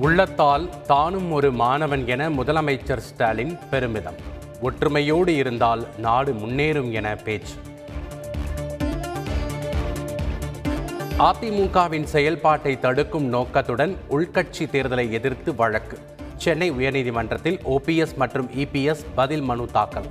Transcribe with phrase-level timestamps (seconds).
[0.00, 4.14] உள்ளத்தால் தானும் ஒரு மாணவன் என முதலமைச்சர் ஸ்டாலின் பெருமிதம்.
[4.62, 7.54] ஒற்றுமையோடு இருந்தால் நாடு முன்னேறும் என பேச்சு.
[11.18, 15.98] அதிமுகவின் செயல்பாட்டை தடுக்கும் நோக்கத்துடன் உள்கட்சி தேர்தலை எதிர்த்து வழக்கு.
[16.36, 20.06] சென்னை உயர்நீதிமன்றத்தில் ஓபிஎஸ் மற்றும் இபிஎஸ் பதில் மனு தாக்கல்.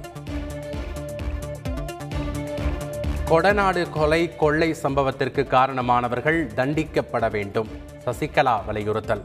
[3.30, 7.68] கொடநாடு கொலை கொள்ளை சம்பவத்திற்கு காரணமானவர்கள் தண்டிக்கப்பட வேண்டும்.
[8.06, 9.24] சசிகலா வலியுறுத்தல்.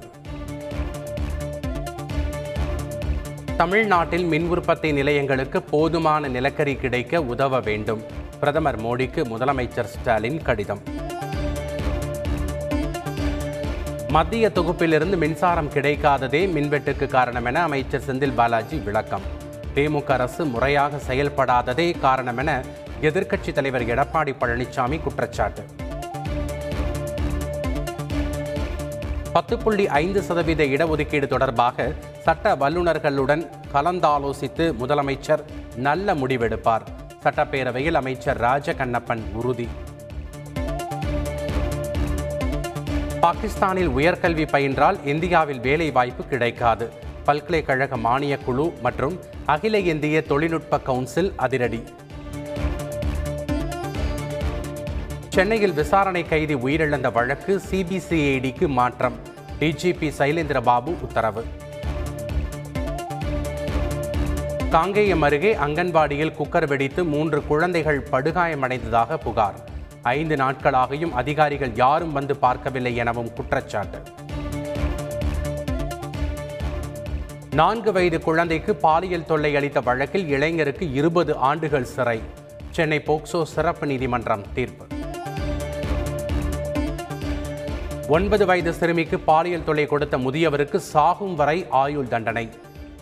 [3.57, 8.03] தமிழ்நாட்டில் மின் உற்பத்தி நிலையங்களுக்கு போதுமான நிலக்கரி கிடைக்க உதவ வேண்டும்.
[8.39, 10.83] பிரதமர் மோடிக்கு முதலமைச்சர் ஸ்டாலின் கடிதம்.
[14.09, 19.23] மத்திய தொகுப்பிலிருந்து மின்சாரம் கிடைக்காததே மின்வெட்டுக்கு காரணம் என அமைச்சர் செந்தில் பாலாஜி விளக்கம்.
[19.75, 22.63] திமுக அரசு முறையாக செயல்படாததே காரணம் என
[23.01, 25.65] எதிர்க்கட்சித் தலைவர் எடப்பாடி பழனிசாமி குற்றச்சாட்டு.
[29.35, 35.39] பத்து புள்ளி ஐந்து சதவீத இடஒதுக்கீடு தொடர்பாக சட்ட வல்லுநர்களுடன் கலந்தாலோசித்து முதலமைச்சர்
[35.77, 36.81] நல்ல முடிவெடுப்பார்.
[37.25, 39.69] சட்டப்பேரவையில் அமைச்சர் ராஜகண்ணப்பன் உறுதி.
[43.21, 46.93] பாகிஸ்தானில் உயர்கல்வி பயின்றால் இந்தியாவில் வேலை வாய்ப்பு கிடைக்காது.
[47.25, 51.85] பல்கலைக்கழக மானியக் குழு மற்றும் அகில இந்திய தொழில்நுட்ப கவுன்சில் அதிரடி.
[55.35, 59.17] சென்னையில் விசாரணை கைதி உயிரிழந்த வழக்கு சிபிசிஐடிக்கு மாற்றம்.
[59.61, 61.45] டிஜிபி சைலேந்திர பாபு உத்தரவு.
[64.71, 69.55] காங்கேயம் அருகே அங்கன்வாடியில் குக்கர் வெடித்து மூன்று குழந்தைகள் படுகாயமடைந்ததாக புகார்.
[70.03, 73.99] ஐந்து நாட்களாகியும் அதிகாரிகள் யாரும் வந்து பார்க்கவில்லை எனவும் குற்றச்சாட்டு.
[77.51, 82.21] நான்கு வயது குழந்தைக்கு பாலியல் தொல்லை அளித்த வழக்கில் இளைஞருக்கு இருபது ஆண்டுகள் சிறை.
[82.71, 84.84] சென்னை போக்சோ சிறப்பு நீதிமன்றம் தீர்ப்பு.
[88.09, 92.49] ஒன்பது வயது சிறுமிக்கு பாலியல் தொல்லை கொடுத்த முதியவருக்கு சாகும் வரை ஆயுள் தண்டனை.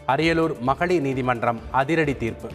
[0.06, 2.48] அரியலூர் மகளிர் நீதிமன்றம் அதிரடி தீர்ப்பு.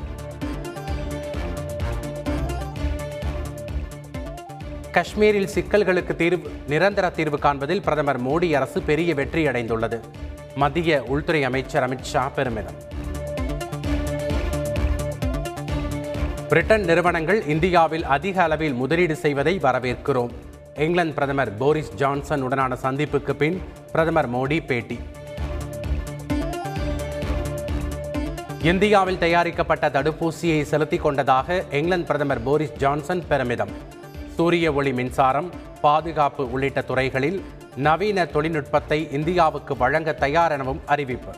[4.91, 9.99] காஷ்மீரில் சிக்கல்களுக்கு தீர்வு நிரந்தர தீர்வு காண்பதில் பிரதமர் மோடி அரசு பெரிய வெற்றி அடைந்துள்ளது.
[10.55, 12.77] மத்திய உள்துறை அமைச்சர் அமித்ஷா பெருமிதம்.
[16.49, 20.33] பிரிட்டன் நிறுவனங்கள் இந்தியாவில் அதிக அளவில் முதலீடு செய்வதை வரவேற்கிறோம்.
[20.83, 23.61] இங்கிலாந்து பிரதமர் போரிஸ் ஜான்சன் உடனான சந்திப்புக்கு பின்
[23.91, 24.99] பிரதமர் மோடி பேட்டி.
[28.61, 33.73] இந்தியாவில் தயாரிக்கப்பட்ட தடுப்பூசியை செலுத்திக் கொண்டதாக இங்கிலாந்து பிரதமர் போரிஸ் ஜான்சன் பெருமிதம்.
[34.35, 35.51] சூரிய ஒளி மின்சாரம்
[35.81, 37.43] பாதுகாப்பு உள்ளிட்ட துறைகளில்
[37.75, 41.35] நவீன தொழில்நுட்பத்தை இந்தியாவுக்கு வழங்க தயார் எனவும் அறிவிப்பு.